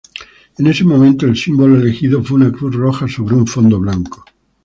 [0.57, 4.25] En ese momento, el símbolo elegido fue una cruz roja sobre un fondo blanco.